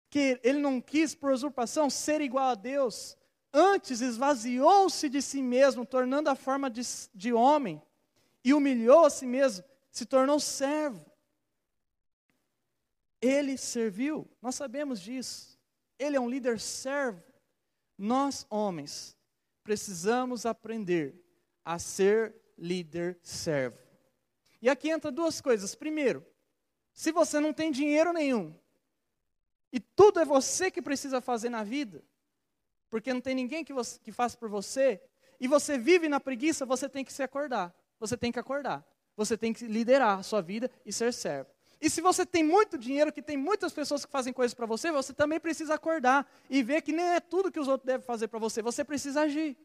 que 0.09 0.39
ele 0.43 0.59
não 0.59 0.79
quis 0.79 1.13
por 1.13 1.33
usurpação 1.33 1.89
ser 1.89 2.21
igual 2.21 2.51
a 2.51 2.55
Deus. 2.55 3.17
Antes 3.53 3.99
esvaziou-se 3.99 5.09
de 5.09 5.21
si 5.21 5.41
mesmo, 5.41 5.85
tornando 5.85 6.29
a 6.29 6.35
forma 6.35 6.69
de, 6.69 6.83
de 7.13 7.33
homem, 7.33 7.81
e 8.45 8.53
humilhou 8.53 9.05
a 9.05 9.09
si 9.09 9.25
mesmo, 9.25 9.65
se 9.91 10.05
tornou 10.05 10.39
servo 10.39 11.11
ele 13.21 13.55
serviu, 13.55 14.27
nós 14.41 14.55
sabemos 14.55 14.99
disso. 14.99 15.59
Ele 15.99 16.17
é 16.17 16.19
um 16.19 16.29
líder 16.29 16.59
servo. 16.59 17.23
Nós, 17.95 18.47
homens, 18.49 19.15
precisamos 19.63 20.45
aprender 20.45 21.13
a 21.63 21.77
ser 21.77 22.35
líder 22.57 23.19
servo. 23.21 23.77
E 24.61 24.69
aqui 24.69 24.89
entra 24.89 25.11
duas 25.11 25.41
coisas. 25.41 25.73
Primeiro, 25.73 26.25
se 26.93 27.11
você 27.11 27.39
não 27.39 27.53
tem 27.53 27.71
dinheiro 27.71 28.13
nenhum, 28.13 28.53
e 29.71 29.79
tudo 29.79 30.19
é 30.19 30.25
você 30.25 30.69
que 30.69 30.81
precisa 30.81 31.21
fazer 31.21 31.49
na 31.49 31.63
vida, 31.63 32.03
porque 32.89 33.13
não 33.13 33.21
tem 33.21 33.33
ninguém 33.33 33.63
que, 33.63 33.73
você, 33.73 33.99
que 33.99 34.11
faça 34.11 34.37
por 34.37 34.49
você, 34.49 35.01
e 35.39 35.47
você 35.47 35.77
vive 35.77 36.07
na 36.07 36.19
preguiça, 36.19 36.65
você 36.65 36.87
tem 36.87 37.03
que 37.03 37.11
se 37.11 37.23
acordar. 37.23 37.73
Você 37.99 38.15
tem 38.15 38.31
que 38.31 38.39
acordar. 38.39 38.85
Você 39.15 39.37
tem 39.37 39.53
que 39.53 39.65
liderar 39.65 40.19
a 40.19 40.23
sua 40.23 40.41
vida 40.41 40.69
e 40.85 40.93
ser 40.93 41.11
servo. 41.13 41.49
E 41.81 41.89
se 41.89 41.99
você 41.99 42.25
tem 42.25 42.43
muito 42.43 42.77
dinheiro, 42.77 43.11
que 43.11 43.23
tem 43.23 43.35
muitas 43.35 43.73
pessoas 43.73 44.05
que 44.05 44.11
fazem 44.11 44.31
coisas 44.31 44.53
para 44.53 44.67
você, 44.67 44.91
você 44.91 45.13
também 45.13 45.39
precisa 45.39 45.73
acordar 45.73 46.31
e 46.47 46.61
ver 46.61 46.83
que 46.83 46.91
nem 46.91 47.05
é 47.05 47.19
tudo 47.19 47.51
que 47.51 47.59
os 47.59 47.67
outros 47.67 47.87
devem 47.87 48.05
fazer 48.05 48.27
para 48.27 48.37
você, 48.37 48.61
você 48.61 48.83
precisa 48.83 49.21
agir. 49.21 49.57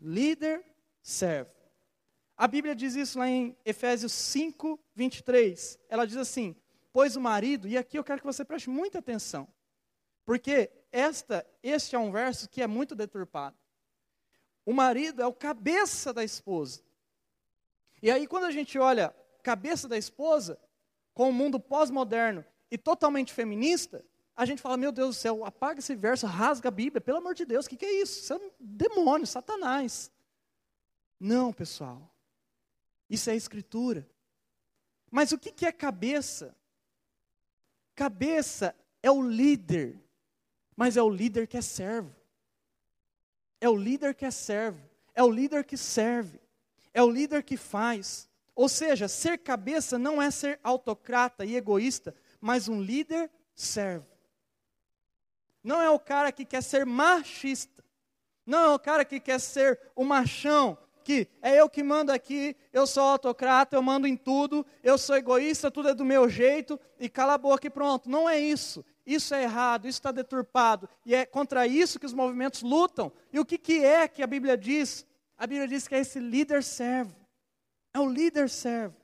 Líder 0.00 0.64
serve. 1.02 1.53
A 2.36 2.48
Bíblia 2.48 2.74
diz 2.74 2.94
isso 2.96 3.18
lá 3.18 3.28
em 3.28 3.56
Efésios 3.64 4.12
5, 4.12 4.78
23. 4.94 5.78
Ela 5.88 6.06
diz 6.06 6.16
assim: 6.16 6.56
Pois 6.92 7.16
o 7.16 7.20
marido, 7.20 7.68
e 7.68 7.76
aqui 7.78 7.98
eu 7.98 8.04
quero 8.04 8.20
que 8.20 8.26
você 8.26 8.44
preste 8.44 8.68
muita 8.68 8.98
atenção, 8.98 9.48
porque 10.24 10.70
esta, 10.90 11.46
este 11.62 11.94
é 11.94 11.98
um 11.98 12.10
verso 12.10 12.48
que 12.48 12.62
é 12.62 12.66
muito 12.66 12.94
deturpado. 12.94 13.56
O 14.66 14.72
marido 14.72 15.20
é 15.22 15.26
o 15.26 15.32
cabeça 15.32 16.12
da 16.12 16.24
esposa. 16.24 16.82
E 18.02 18.10
aí, 18.10 18.26
quando 18.26 18.44
a 18.44 18.50
gente 18.50 18.78
olha 18.78 19.14
cabeça 19.42 19.86
da 19.86 19.98
esposa, 19.98 20.58
com 21.12 21.28
o 21.28 21.32
mundo 21.32 21.60
pós-moderno 21.60 22.44
e 22.70 22.78
totalmente 22.78 23.32
feminista, 23.32 24.04
a 24.36 24.44
gente 24.44 24.60
fala, 24.60 24.76
meu 24.76 24.90
Deus 24.90 25.16
do 25.16 25.20
céu, 25.20 25.44
apaga 25.44 25.78
esse 25.78 25.94
verso, 25.94 26.26
rasga 26.26 26.68
a 26.68 26.72
Bíblia, 26.72 27.00
pelo 27.00 27.18
amor 27.18 27.34
de 27.34 27.44
Deus, 27.44 27.66
o 27.66 27.68
que, 27.68 27.76
que 27.76 27.84
é 27.84 28.02
isso? 28.02 28.20
Isso 28.20 28.32
é 28.32 28.36
um 28.36 28.50
demônio, 28.58 29.26
satanás. 29.26 30.10
Não, 31.20 31.52
pessoal. 31.52 32.13
Isso 33.08 33.30
é 33.30 33.36
escritura. 33.36 34.08
Mas 35.10 35.32
o 35.32 35.38
que, 35.38 35.52
que 35.52 35.66
é 35.66 35.72
cabeça? 35.72 36.56
Cabeça 37.94 38.74
é 39.02 39.10
o 39.10 39.22
líder, 39.22 40.00
mas 40.76 40.96
é 40.96 41.02
o 41.02 41.08
líder 41.08 41.46
que 41.46 41.56
é 41.56 41.62
servo. 41.62 42.14
É 43.60 43.68
o 43.68 43.76
líder 43.76 44.14
que 44.14 44.24
é 44.24 44.30
servo. 44.30 44.80
É 45.14 45.22
o 45.22 45.30
líder 45.30 45.64
que 45.64 45.76
serve. 45.76 46.40
É 46.92 47.02
o 47.02 47.10
líder 47.10 47.42
que 47.42 47.56
faz. 47.56 48.28
Ou 48.54 48.68
seja, 48.68 49.08
ser 49.08 49.38
cabeça 49.38 49.98
não 49.98 50.20
é 50.20 50.30
ser 50.30 50.60
autocrata 50.62 51.44
e 51.44 51.56
egoísta, 51.56 52.14
mas 52.40 52.68
um 52.68 52.80
líder 52.80 53.30
servo. 53.54 54.06
Não 55.62 55.80
é 55.80 55.88
o 55.90 55.98
cara 55.98 56.30
que 56.30 56.44
quer 56.44 56.62
ser 56.62 56.84
machista. 56.84 57.82
Não 58.44 58.58
é 58.58 58.74
o 58.74 58.78
cara 58.78 59.04
que 59.04 59.18
quer 59.18 59.40
ser 59.40 59.80
o 59.96 60.04
machão, 60.04 60.76
que 61.04 61.28
é 61.42 61.60
eu 61.60 61.68
que 61.68 61.82
mando 61.82 62.10
aqui, 62.10 62.56
eu 62.72 62.86
sou 62.86 63.02
autocrata, 63.02 63.76
eu 63.76 63.82
mando 63.82 64.06
em 64.06 64.16
tudo, 64.16 64.66
eu 64.82 64.96
sou 64.96 65.14
egoísta, 65.16 65.70
tudo 65.70 65.90
é 65.90 65.94
do 65.94 66.04
meu 66.04 66.28
jeito, 66.28 66.80
e 66.98 67.08
cala 67.08 67.34
a 67.34 67.38
boca 67.38 67.66
e 67.66 67.70
pronto. 67.70 68.08
Não 68.08 68.28
é 68.28 68.38
isso. 68.38 68.84
Isso 69.06 69.34
é 69.34 69.42
errado, 69.42 69.86
isso 69.86 69.98
está 69.98 70.10
deturpado. 70.10 70.88
E 71.04 71.14
é 71.14 71.26
contra 71.26 71.66
isso 71.66 72.00
que 72.00 72.06
os 72.06 72.14
movimentos 72.14 72.62
lutam. 72.62 73.12
E 73.32 73.38
o 73.38 73.44
que, 73.44 73.58
que 73.58 73.84
é 73.84 74.08
que 74.08 74.22
a 74.22 74.26
Bíblia 74.26 74.56
diz? 74.56 75.06
A 75.36 75.46
Bíblia 75.46 75.68
diz 75.68 75.86
que 75.86 75.94
é 75.94 75.98
esse 75.98 76.18
líder 76.18 76.64
servo. 76.64 77.14
É 77.92 78.00
o 78.00 78.08
líder 78.08 78.48
servo. 78.48 78.96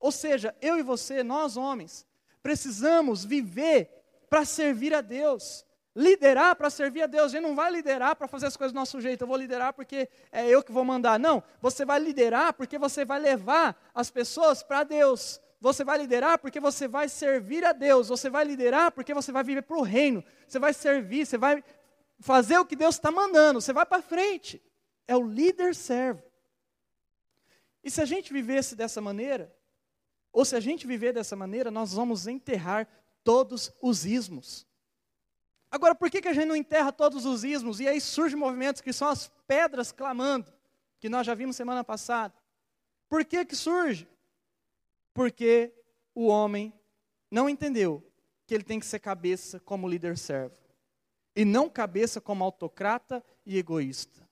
Ou 0.00 0.10
seja, 0.10 0.56
eu 0.60 0.78
e 0.78 0.82
você, 0.82 1.22
nós 1.22 1.56
homens, 1.56 2.06
precisamos 2.42 3.24
viver 3.24 3.90
para 4.30 4.44
servir 4.44 4.94
a 4.94 5.00
Deus. 5.00 5.64
Liderar 5.98 6.54
para 6.54 6.70
servir 6.70 7.02
a 7.02 7.06
Deus. 7.08 7.24
A 7.24 7.28
gente 7.30 7.42
não 7.42 7.56
vai 7.56 7.72
liderar 7.72 8.14
para 8.14 8.28
fazer 8.28 8.46
as 8.46 8.56
coisas 8.56 8.72
do 8.72 8.76
nosso 8.76 9.00
jeito. 9.00 9.22
Eu 9.22 9.26
vou 9.26 9.36
liderar 9.36 9.72
porque 9.72 10.08
é 10.30 10.46
eu 10.46 10.62
que 10.62 10.70
vou 10.70 10.84
mandar. 10.84 11.18
Não. 11.18 11.42
Você 11.60 11.84
vai 11.84 11.98
liderar 11.98 12.52
porque 12.52 12.78
você 12.78 13.04
vai 13.04 13.18
levar 13.18 13.76
as 13.92 14.08
pessoas 14.08 14.62
para 14.62 14.84
Deus. 14.84 15.40
Você 15.60 15.82
vai 15.82 15.98
liderar 15.98 16.38
porque 16.38 16.60
você 16.60 16.86
vai 16.86 17.08
servir 17.08 17.64
a 17.64 17.72
Deus. 17.72 18.10
Você 18.10 18.30
vai 18.30 18.44
liderar 18.44 18.92
porque 18.92 19.12
você 19.12 19.32
vai 19.32 19.42
viver 19.42 19.62
para 19.62 19.76
o 19.76 19.82
reino. 19.82 20.22
Você 20.46 20.60
vai 20.60 20.72
servir, 20.72 21.26
você 21.26 21.36
vai 21.36 21.64
fazer 22.20 22.58
o 22.58 22.64
que 22.64 22.76
Deus 22.76 22.94
está 22.94 23.10
mandando. 23.10 23.60
Você 23.60 23.72
vai 23.72 23.84
para 23.84 24.00
frente. 24.00 24.62
É 25.08 25.16
o 25.16 25.26
líder 25.26 25.74
servo. 25.74 26.22
E 27.82 27.90
se 27.90 28.00
a 28.00 28.04
gente 28.04 28.32
vivesse 28.32 28.76
dessa 28.76 29.00
maneira, 29.00 29.52
ou 30.32 30.44
se 30.44 30.54
a 30.54 30.60
gente 30.60 30.86
viver 30.86 31.12
dessa 31.12 31.34
maneira, 31.34 31.72
nós 31.72 31.92
vamos 31.92 32.28
enterrar 32.28 32.86
todos 33.24 33.72
os 33.82 34.06
ismos. 34.06 34.67
Agora, 35.70 35.94
por 35.94 36.10
que, 36.10 36.22
que 36.22 36.28
a 36.28 36.32
gente 36.32 36.46
não 36.46 36.56
enterra 36.56 36.90
todos 36.90 37.26
os 37.26 37.44
ismos? 37.44 37.78
E 37.80 37.88
aí 37.88 38.00
surgem 38.00 38.38
movimentos 38.38 38.80
que 38.80 38.92
são 38.92 39.08
as 39.08 39.28
pedras 39.46 39.92
clamando, 39.92 40.52
que 40.98 41.08
nós 41.08 41.26
já 41.26 41.34
vimos 41.34 41.56
semana 41.56 41.84
passada. 41.84 42.34
Por 43.08 43.24
que 43.24 43.44
que 43.44 43.54
surge? 43.54 44.08
Porque 45.12 45.72
o 46.14 46.26
homem 46.26 46.72
não 47.30 47.48
entendeu 47.48 48.02
que 48.46 48.54
ele 48.54 48.64
tem 48.64 48.80
que 48.80 48.86
ser 48.86 48.98
cabeça 48.98 49.60
como 49.60 49.88
líder 49.88 50.16
servo. 50.16 50.56
E 51.36 51.44
não 51.44 51.68
cabeça 51.68 52.20
como 52.20 52.42
autocrata 52.42 53.22
e 53.44 53.58
egoísta. 53.58 54.26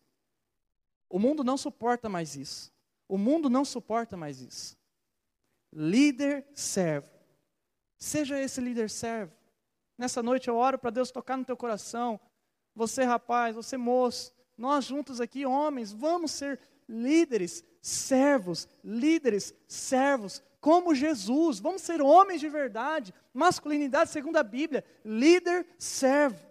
O 1.09 1.19
mundo 1.19 1.45
não 1.45 1.57
suporta 1.57 2.09
mais 2.09 2.35
isso. 2.35 2.73
O 3.07 3.17
mundo 3.17 3.49
não 3.49 3.65
suporta 3.65 4.17
mais 4.17 4.41
isso. 4.41 4.77
Líder 5.73 6.47
servo. 6.55 7.09
Seja 7.99 8.41
esse 8.41 8.61
líder 8.61 8.91
servo. 8.91 9.33
Nessa 9.99 10.23
noite 10.23 10.49
eu 10.49 10.57
oro 10.57 10.79
para 10.79 10.91
Deus 10.91 11.11
tocar 11.11 11.37
no 11.37 11.45
teu 11.45 11.57
coração. 11.57 12.21
Você, 12.75 13.05
rapaz, 13.05 13.55
você, 13.55 13.77
moço, 13.77 14.33
nós 14.57 14.85
juntos 14.85 15.21
aqui, 15.21 15.47
homens, 15.47 15.93
vamos 15.93 16.31
ser 16.33 16.61
líderes, 16.89 17.65
servos, 17.81 18.69
líderes, 18.85 19.55
servos, 19.67 20.43
como 20.61 20.95
Jesus. 20.95 21.59
Vamos 21.59 21.83
ser 21.83 22.03
homens 22.03 22.41
de 22.41 22.49
verdade. 22.49 23.15
Masculinidade 23.33 24.11
segundo 24.11 24.37
a 24.37 24.43
Bíblia, 24.43 24.85
líder, 25.05 25.67
servo. 25.79 26.47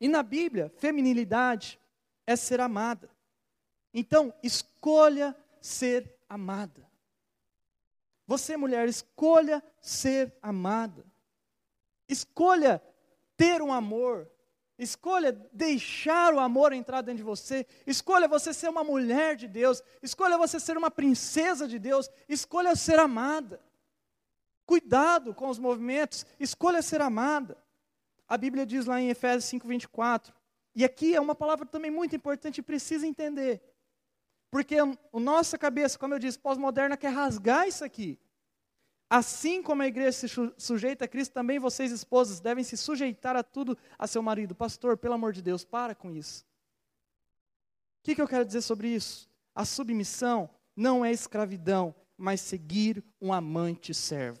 E 0.00 0.08
na 0.08 0.22
Bíblia, 0.22 0.72
feminilidade 0.78 1.78
é 2.26 2.36
ser 2.36 2.60
amada. 2.60 3.10
Então, 3.92 4.32
escolha 4.42 5.36
ser 5.60 6.16
amada. 6.28 6.86
Você, 8.26 8.56
mulher, 8.56 8.88
escolha 8.88 9.62
ser 9.80 10.32
amada. 10.42 11.04
Escolha 12.08 12.82
ter 13.36 13.60
um 13.62 13.72
amor. 13.72 14.28
Escolha 14.78 15.32
deixar 15.52 16.32
o 16.32 16.38
amor 16.38 16.72
entrar 16.72 17.02
dentro 17.02 17.18
de 17.18 17.22
você. 17.24 17.66
Escolha 17.86 18.28
você 18.28 18.54
ser 18.54 18.68
uma 18.68 18.84
mulher 18.84 19.34
de 19.34 19.48
Deus. 19.48 19.82
Escolha 20.02 20.38
você 20.38 20.60
ser 20.60 20.76
uma 20.76 20.90
princesa 20.90 21.66
de 21.66 21.78
Deus. 21.78 22.08
Escolha 22.28 22.76
ser 22.76 22.98
amada. 22.98 23.60
Cuidado 24.64 25.34
com 25.34 25.48
os 25.48 25.58
movimentos. 25.58 26.24
Escolha 26.38 26.80
ser 26.80 27.00
amada. 27.00 27.56
A 28.28 28.36
Bíblia 28.36 28.64
diz 28.64 28.86
lá 28.86 29.00
em 29.00 29.08
Efésios 29.08 29.44
5:24. 29.46 30.32
E 30.74 30.84
aqui 30.84 31.14
é 31.14 31.20
uma 31.20 31.34
palavra 31.34 31.66
também 31.66 31.90
muito 31.90 32.14
importante 32.14 32.58
e 32.58 32.62
precisa 32.62 33.06
entender. 33.06 33.60
Porque 34.50 34.76
a 34.78 34.86
nossa 35.18 35.58
cabeça, 35.58 35.98
como 35.98 36.14
eu 36.14 36.18
disse, 36.18 36.38
pós-moderna 36.38 36.96
quer 36.96 37.08
rasgar 37.08 37.66
isso 37.66 37.84
aqui. 37.84 38.18
Assim 39.10 39.62
como 39.62 39.82
a 39.82 39.86
igreja 39.86 40.12
se 40.12 40.28
sujeita 40.58 41.06
a 41.06 41.08
Cristo, 41.08 41.32
também 41.32 41.58
vocês, 41.58 41.90
esposas, 41.90 42.40
devem 42.40 42.62
se 42.62 42.76
sujeitar 42.76 43.36
a 43.36 43.42
tudo 43.42 43.76
a 43.98 44.06
seu 44.06 44.22
marido. 44.22 44.54
Pastor, 44.54 44.98
pelo 44.98 45.14
amor 45.14 45.32
de 45.32 45.40
Deus, 45.40 45.64
para 45.64 45.94
com 45.94 46.10
isso. 46.10 46.44
O 48.00 48.04
que, 48.04 48.14
que 48.14 48.20
eu 48.20 48.28
quero 48.28 48.44
dizer 48.44 48.60
sobre 48.60 48.88
isso? 48.88 49.28
A 49.54 49.64
submissão 49.64 50.50
não 50.76 51.04
é 51.04 51.10
escravidão, 51.10 51.94
mas 52.16 52.40
seguir 52.40 53.02
um 53.20 53.32
amante 53.32 53.94
servo. 53.94 54.40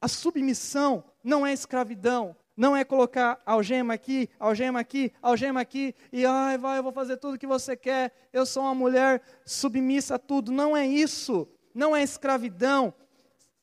A 0.00 0.08
submissão 0.08 1.04
não 1.22 1.46
é 1.46 1.52
escravidão, 1.52 2.36
não 2.56 2.76
é 2.76 2.84
colocar 2.84 3.40
algema 3.44 3.94
aqui, 3.94 4.30
algema 4.38 4.80
aqui, 4.80 5.12
algema 5.20 5.60
aqui, 5.60 5.94
e 6.12 6.24
ai, 6.24 6.56
vai, 6.56 6.78
eu 6.78 6.82
vou 6.82 6.92
fazer 6.92 7.16
tudo 7.16 7.34
o 7.34 7.38
que 7.38 7.46
você 7.46 7.76
quer, 7.76 8.12
eu 8.32 8.46
sou 8.46 8.62
uma 8.62 8.74
mulher 8.74 9.22
submissa 9.44 10.14
a 10.14 10.18
tudo. 10.18 10.52
Não 10.52 10.76
é 10.76 10.86
isso, 10.86 11.48
não 11.74 11.94
é 11.94 12.02
escravidão. 12.02 12.94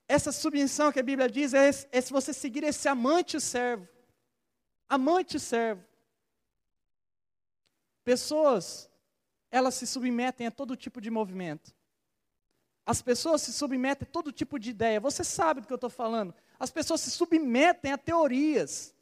Essa 0.08 0.32
submissão 0.32 0.92
que 0.92 1.00
a 1.00 1.04
Bíblia 1.04 1.30
diz 1.30 1.54
é, 1.54 1.70
é 1.92 2.02
se 2.02 2.12
você 2.12 2.34
seguir 2.34 2.64
esse 2.64 2.88
amante 2.88 3.40
servo. 3.42 3.88
Amante 4.88 5.40
servo. 5.40 5.84
Pessoas, 8.04 8.90
elas 9.52 9.76
se 9.76 9.86
submetem 9.86 10.48
a 10.48 10.52
todo 10.52 10.78
tipo 10.78 11.02
de 11.02 11.12
movimento. 11.12 11.76
As 12.86 13.02
pessoas 13.02 13.42
se 13.42 13.52
submetem 13.52 14.08
a 14.08 14.12
todo 14.12 14.32
tipo 14.32 14.58
de 14.58 14.70
ideia. 14.70 14.98
Você 15.02 15.22
sabe 15.22 15.60
do 15.60 15.68
que 15.68 15.74
eu 15.74 15.76
estou 15.76 15.90
falando. 15.90 16.34
As 16.58 16.72
pessoas 16.72 17.02
se 17.02 17.12
submetem 17.12 17.92
a 17.92 17.98
teorias. 17.98 18.96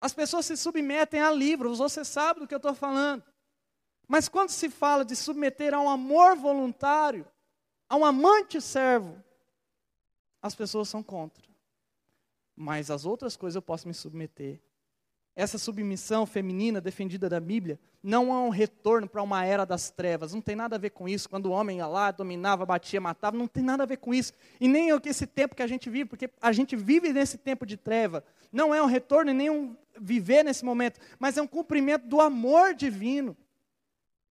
As 0.00 0.12
pessoas 0.12 0.46
se 0.46 0.56
submetem 0.56 1.20
a 1.20 1.30
livros. 1.30 1.78
Você 1.78 2.04
sabe 2.04 2.40
do 2.40 2.48
que 2.48 2.54
eu 2.54 2.56
estou 2.56 2.74
falando. 2.74 3.22
Mas 4.08 4.28
quando 4.28 4.50
se 4.50 4.68
fala 4.68 5.04
de 5.04 5.14
submeter 5.14 5.72
a 5.72 5.80
um 5.80 5.88
amor 5.88 6.34
voluntário, 6.34 7.24
a 7.92 7.96
um 7.96 8.06
amante 8.06 8.58
servo, 8.58 9.22
as 10.40 10.54
pessoas 10.54 10.88
são 10.88 11.02
contra. 11.02 11.44
Mas 12.56 12.90
as 12.90 13.04
outras 13.04 13.36
coisas 13.36 13.54
eu 13.54 13.60
posso 13.60 13.86
me 13.86 13.92
submeter. 13.92 14.62
Essa 15.36 15.58
submissão 15.58 16.24
feminina 16.24 16.80
defendida 16.80 17.28
da 17.28 17.38
Bíblia 17.38 17.78
não 18.02 18.32
é 18.32 18.38
um 18.38 18.48
retorno 18.48 19.06
para 19.06 19.22
uma 19.22 19.44
era 19.44 19.66
das 19.66 19.90
trevas, 19.90 20.32
não 20.32 20.40
tem 20.40 20.56
nada 20.56 20.76
a 20.76 20.78
ver 20.78 20.88
com 20.88 21.06
isso. 21.06 21.28
Quando 21.28 21.46
o 21.46 21.50
homem 21.50 21.78
ia 21.78 21.86
lá, 21.86 22.10
dominava, 22.10 22.64
batia, 22.64 22.98
matava, 22.98 23.36
não 23.36 23.46
tem 23.46 23.62
nada 23.62 23.82
a 23.82 23.86
ver 23.86 23.98
com 23.98 24.14
isso. 24.14 24.32
E 24.58 24.66
nem 24.66 24.90
é 24.90 24.98
esse 25.04 25.26
tempo 25.26 25.54
que 25.54 25.62
a 25.62 25.66
gente 25.66 25.90
vive, 25.90 26.06
porque 26.06 26.30
a 26.40 26.50
gente 26.50 26.74
vive 26.74 27.12
nesse 27.12 27.36
tempo 27.36 27.66
de 27.66 27.76
treva. 27.76 28.24
Não 28.50 28.74
é 28.74 28.82
um 28.82 28.86
retorno 28.86 29.32
e 29.32 29.34
nem 29.34 29.50
um 29.50 29.76
viver 30.00 30.42
nesse 30.42 30.64
momento, 30.64 30.98
mas 31.18 31.36
é 31.36 31.42
um 31.42 31.46
cumprimento 31.46 32.06
do 32.06 32.22
amor 32.22 32.72
divino. 32.72 33.36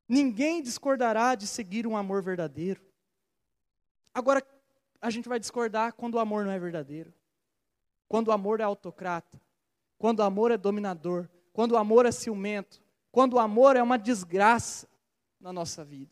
Ninguém 0.08 0.62
discordará 0.62 1.36
de 1.36 1.46
seguir 1.46 1.86
um 1.86 1.98
amor 1.98 2.24
verdadeiro. 2.24 2.88
Agora, 4.14 4.46
a 5.02 5.10
gente 5.10 5.30
vai 5.30 5.40
discordar 5.40 5.94
quando 5.94 6.16
o 6.16 6.20
amor 6.20 6.46
não 6.46 6.52
é 6.52 6.60
verdadeiro. 6.60 7.14
Quando 8.08 8.30
o 8.30 8.32
amor 8.32 8.60
é 8.60 8.64
autocrata 8.64 9.40
quando 10.00 10.22
o 10.22 10.24
amor 10.24 10.50
é 10.50 10.58
dominador, 10.58 11.28
quando 11.52 11.74
o 11.74 11.78
amor 11.78 12.06
é 12.06 12.12
ciumento, 12.12 12.82
quando 13.12 13.34
o 13.34 13.40
amor 13.40 13.76
é 13.76 13.84
uma 13.84 13.98
desgraça 13.98 14.88
na 15.40 15.52
nossa 15.52 15.84
vida. 15.84 16.12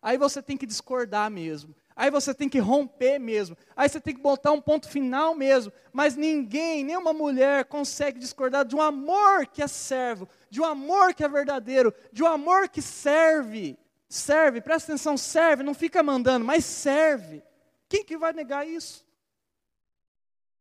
Aí 0.00 0.16
você 0.16 0.40
tem 0.40 0.56
que 0.56 0.64
discordar 0.64 1.28
mesmo. 1.28 1.74
Aí 1.96 2.12
você 2.12 2.32
tem 2.32 2.48
que 2.48 2.60
romper 2.60 3.18
mesmo. 3.18 3.56
Aí 3.74 3.88
você 3.88 4.00
tem 4.00 4.14
que 4.14 4.22
botar 4.22 4.52
um 4.52 4.60
ponto 4.60 4.88
final 4.88 5.34
mesmo. 5.34 5.72
Mas 5.92 6.14
ninguém, 6.14 6.84
nenhuma 6.84 7.12
mulher 7.12 7.64
consegue 7.64 8.20
discordar 8.20 8.64
de 8.64 8.76
um 8.76 8.80
amor 8.80 9.48
que 9.48 9.60
é 9.60 9.66
servo, 9.66 10.28
de 10.48 10.60
um 10.60 10.64
amor 10.64 11.12
que 11.12 11.24
é 11.24 11.28
verdadeiro, 11.28 11.92
de 12.12 12.22
um 12.22 12.26
amor 12.26 12.68
que 12.68 12.80
serve. 12.80 13.76
Serve, 14.08 14.60
presta 14.60 14.92
atenção, 14.92 15.16
serve, 15.16 15.62
não 15.62 15.74
fica 15.74 16.02
mandando, 16.02 16.44
mas 16.44 16.64
serve. 16.64 17.42
Quem 17.88 18.04
que 18.04 18.16
vai 18.16 18.32
negar 18.32 18.66
isso? 18.66 19.06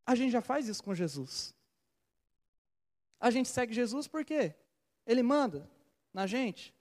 A 0.06 0.16
gente 0.16 0.32
já 0.32 0.42
faz 0.42 0.68
isso 0.68 0.84
com 0.84 0.94
Jesus. 0.94 1.56
A 3.20 3.32
gente 3.32 3.50
segue 3.50 3.74
Jesus 3.74 4.08
por 4.08 4.24
quê? 4.26 4.54
Ele 5.06 5.24
manda 5.24 5.70
na 6.14 6.28
gente? 6.28 6.76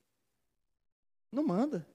Não 1.30 1.44
manda. 1.44 1.86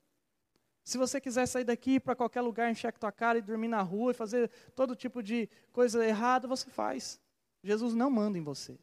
Se 0.83 0.97
você 0.97 1.21
quiser 1.21 1.45
sair 1.45 1.63
daqui 1.63 1.99
para 1.99 2.15
qualquer 2.15 2.41
lugar, 2.41 2.71
encher 2.71 2.87
a 2.87 2.91
tua 2.91 3.11
cara 3.11 3.37
e 3.37 3.41
dormir 3.41 3.67
na 3.67 3.81
rua 3.81 4.11
e 4.11 4.15
fazer 4.15 4.49
todo 4.75 4.95
tipo 4.95 5.21
de 5.21 5.47
coisa 5.71 6.05
errada, 6.05 6.47
você 6.47 6.69
faz. 6.69 7.19
Jesus 7.63 7.93
não 7.93 8.09
manda 8.09 8.37
em 8.37 8.41
você. 8.41 8.79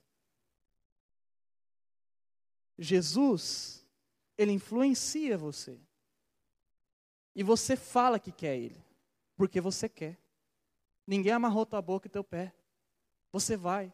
Jesus, 2.78 3.84
ele 4.38 4.52
influencia 4.52 5.36
você. 5.36 5.78
E 7.34 7.42
você 7.42 7.76
fala 7.76 8.18
que 8.18 8.32
quer 8.32 8.56
ele, 8.56 8.82
porque 9.36 9.60
você 9.60 9.88
quer. 9.88 10.16
Ninguém 11.06 11.32
amarrou 11.32 11.66
tua 11.66 11.82
boca 11.82 12.06
e 12.06 12.10
teu 12.10 12.22
pé. 12.22 12.54
Você 13.32 13.56
vai. 13.56 13.92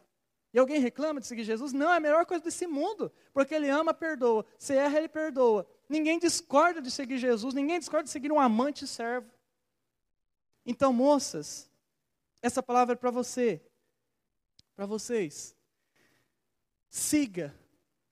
E 0.53 0.59
alguém 0.59 0.79
reclama 0.79 1.19
de 1.19 1.27
seguir 1.27 1.43
Jesus? 1.43 1.73
Não, 1.73 1.91
é 1.91 1.97
a 1.97 1.99
melhor 1.99 2.25
coisa 2.25 2.43
desse 2.43 2.65
mundo, 2.65 3.11
porque 3.33 3.53
ele 3.53 3.69
ama, 3.69 3.93
perdoa. 3.93 4.45
Se 4.57 4.73
erra, 4.73 4.99
ele 4.99 5.09
perdoa. 5.09 5.67
Ninguém 5.89 6.17
discorda 6.17 6.81
de 6.81 6.89
seguir 6.89 7.17
Jesus, 7.17 7.53
ninguém 7.53 7.79
discorda 7.79 8.05
de 8.05 8.09
seguir 8.09 8.31
um 8.31 8.39
amante 8.39 8.87
servo. 8.87 9.29
Então, 10.65 10.93
moças, 10.93 11.69
essa 12.41 12.63
palavra 12.63 12.93
é 12.93 12.95
para 12.95 13.11
você, 13.11 13.61
para 14.75 14.85
vocês. 14.85 15.55
Siga, 16.89 17.53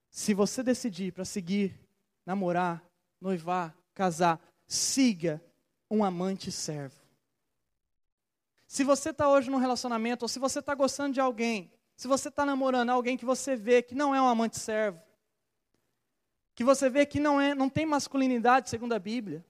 se 0.10 0.34
você 0.34 0.62
decidir 0.62 1.14
para 1.14 1.26
seguir, 1.26 1.83
namorar, 2.26 2.84
noivar, 3.20 3.76
casar, 3.94 4.40
siga 4.68 5.42
um 5.90 6.04
amante 6.04 6.52
servo. 6.52 7.02
Se 8.68 8.84
você 8.84 9.12
está 9.12 9.30
hoje 9.30 9.50
num 9.50 9.58
relacionamento, 9.58 10.26
ou 10.26 10.30
se 10.30 10.40
você 10.40 10.60
está 10.60 10.74
gostando 10.74 11.14
de 11.14 11.22
alguém, 11.22 11.72
se 11.96 12.08
você 12.08 12.30
está 12.30 12.46
namorando 12.46 12.90
alguém 12.90 13.16
que 13.16 13.26
você 13.26 13.56
vê 13.56 13.82
que 13.82 13.94
não 13.94 14.16
é 14.16 14.22
um 14.22 14.28
amante 14.28 14.58
servo, 14.58 15.00
que 16.56 16.64
você 16.64 16.90
vê 16.90 17.06
que 17.06 17.20
não, 17.20 17.40
é, 17.40 17.54
não 17.54 17.70
tem 17.70 17.86
masculinidade 17.86 18.70
segundo 18.70 18.94
a 18.94 19.00
Bíblia, 19.00 19.46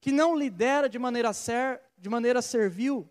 que 0.00 0.12
não 0.12 0.36
lidera 0.36 0.88
de 0.88 0.98
maneira, 0.98 1.32
ser, 1.32 1.80
de 1.96 2.08
maneira 2.08 2.42
servil, 2.42 3.08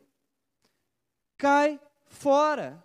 cai 1.38 1.80
fora. 2.06 2.84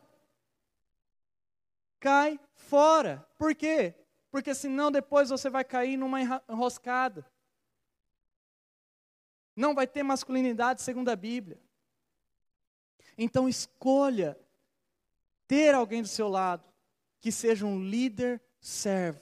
Cai 2.00 2.40
fora. 2.54 3.26
Por 3.36 3.54
quê? 3.54 3.94
Porque 4.30 4.54
senão 4.54 4.90
depois 4.90 5.30
você 5.30 5.48
vai 5.48 5.64
cair 5.64 5.96
numa 5.96 6.20
enroscada. 6.20 7.26
Não 9.56 9.74
vai 9.74 9.86
ter 9.86 10.02
masculinidade 10.02 10.82
segundo 10.82 11.08
a 11.08 11.16
Bíblia. 11.16 11.60
Então 13.16 13.48
escolha 13.48 14.38
ter 15.46 15.74
alguém 15.74 16.02
do 16.02 16.08
seu 16.08 16.28
lado 16.28 16.62
que 17.20 17.32
seja 17.32 17.66
um 17.66 17.82
líder 17.82 18.40
servo, 18.60 19.20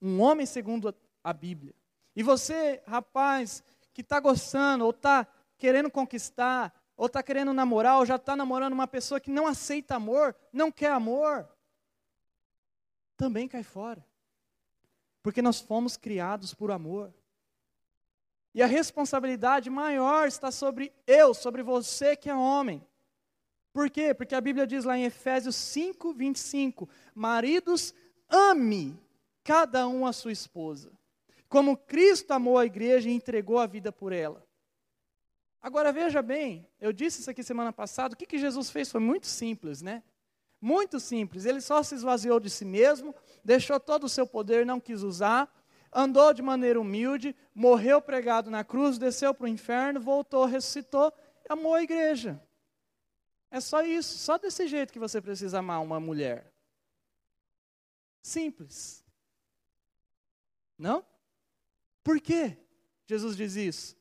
um 0.00 0.20
homem 0.20 0.46
segundo 0.46 0.94
a 1.22 1.32
Bíblia. 1.32 1.74
E 2.16 2.22
você, 2.22 2.82
rapaz, 2.86 3.62
que 3.92 4.00
está 4.00 4.18
gostando, 4.20 4.84
ou 4.84 4.90
está 4.90 5.26
querendo 5.58 5.90
conquistar, 5.90 6.72
ou 6.96 7.06
está 7.06 7.22
querendo 7.22 7.52
namorar, 7.52 7.98
ou 7.98 8.06
já 8.06 8.16
está 8.16 8.34
namorando 8.34 8.72
uma 8.72 8.86
pessoa 8.86 9.20
que 9.20 9.30
não 9.30 9.46
aceita 9.46 9.96
amor, 9.96 10.34
não 10.52 10.70
quer 10.70 10.92
amor, 10.92 11.48
também 13.22 13.46
cai 13.46 13.62
fora. 13.62 14.04
Porque 15.22 15.40
nós 15.40 15.60
fomos 15.60 15.96
criados 15.96 16.52
por 16.52 16.72
amor. 16.72 17.14
E 18.52 18.60
a 18.60 18.66
responsabilidade 18.66 19.70
maior 19.70 20.26
está 20.26 20.50
sobre 20.50 20.92
eu, 21.06 21.32
sobre 21.32 21.62
você 21.62 22.16
que 22.16 22.28
é 22.28 22.34
homem. 22.34 22.84
Por 23.72 23.88
quê? 23.88 24.12
Porque 24.12 24.34
a 24.34 24.40
Bíblia 24.40 24.66
diz 24.66 24.84
lá 24.84 24.98
em 24.98 25.04
Efésios 25.04 25.54
5, 25.54 26.12
25: 26.12 26.88
Maridos, 27.14 27.94
ame 28.28 28.98
cada 29.44 29.86
um 29.86 30.04
a 30.04 30.12
sua 30.12 30.32
esposa, 30.32 30.90
como 31.48 31.76
Cristo 31.76 32.32
amou 32.32 32.58
a 32.58 32.66
igreja 32.66 33.08
e 33.08 33.14
entregou 33.14 33.60
a 33.60 33.66
vida 33.66 33.92
por 33.92 34.12
ela. 34.12 34.44
Agora 35.62 35.92
veja 35.92 36.20
bem, 36.20 36.66
eu 36.80 36.92
disse 36.92 37.20
isso 37.20 37.30
aqui 37.30 37.44
semana 37.44 37.72
passada, 37.72 38.14
o 38.14 38.16
que, 38.16 38.26
que 38.26 38.38
Jesus 38.38 38.68
fez 38.68 38.90
foi 38.90 39.00
muito 39.00 39.28
simples, 39.28 39.80
né? 39.80 40.02
Muito 40.62 41.00
simples. 41.00 41.44
Ele 41.44 41.60
só 41.60 41.82
se 41.82 41.96
esvaziou 41.96 42.38
de 42.38 42.48
si 42.48 42.64
mesmo, 42.64 43.12
deixou 43.44 43.80
todo 43.80 44.04
o 44.04 44.08
seu 44.08 44.24
poder, 44.24 44.64
não 44.64 44.78
quis 44.78 45.02
usar, 45.02 45.52
andou 45.92 46.32
de 46.32 46.40
maneira 46.40 46.80
humilde, 46.80 47.34
morreu 47.52 48.00
pregado 48.00 48.48
na 48.48 48.62
cruz, 48.62 48.96
desceu 48.96 49.34
para 49.34 49.46
o 49.46 49.48
inferno, 49.48 50.00
voltou, 50.00 50.44
ressuscitou, 50.44 51.12
amou 51.48 51.74
a 51.74 51.82
igreja. 51.82 52.40
É 53.50 53.60
só 53.60 53.82
isso, 53.82 54.16
só 54.18 54.38
desse 54.38 54.68
jeito 54.68 54.92
que 54.92 55.00
você 55.00 55.20
precisa 55.20 55.58
amar 55.58 55.82
uma 55.82 55.98
mulher. 55.98 56.50
Simples. 58.22 59.04
Não? 60.78 61.04
Por 62.04 62.20
quê? 62.20 62.56
Jesus 63.04 63.36
diz 63.36 63.56
isso. 63.56 63.96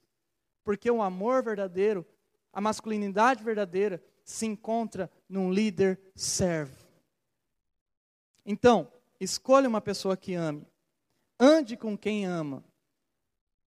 Porque 0.64 0.92
o 0.92 1.02
amor 1.02 1.42
verdadeiro, 1.42 2.06
a 2.54 2.62
masculinidade 2.62 3.44
verdadeira, 3.44 4.02
se 4.24 4.46
encontra 4.46 5.12
num 5.28 5.52
líder 5.52 6.00
servo. 6.16 6.86
Então, 8.46 8.92
escolha 9.20 9.68
uma 9.68 9.82
pessoa 9.82 10.16
que 10.16 10.34
ame. 10.34 10.68
Ande 11.40 11.76
com 11.76 11.98
quem 11.98 12.26
ama. 12.26 12.64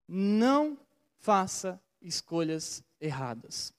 Não 0.07 0.79
faça 1.19 1.81
escolhas 2.01 2.85
erradas. 3.01 3.75